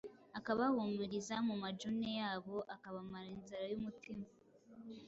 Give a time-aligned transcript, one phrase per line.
[0.37, 4.25] akabahumuriza mu majune yabo, akabamara inzara y’umutima